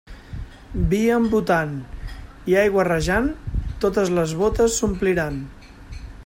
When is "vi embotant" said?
0.93-1.75